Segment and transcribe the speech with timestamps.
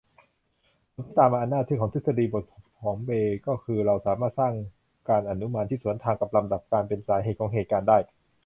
[0.95, 2.43] ผลที่ตามมาอันน่าทึ่งของทฤษฎีบท
[2.81, 4.53] ของเบย์ก็คือเราสามารถสร้าง
[5.09, 7.97] การอนุมานที่สวนทางกับลำดับการเป็นสาเหตุของเหตุการณ์ได้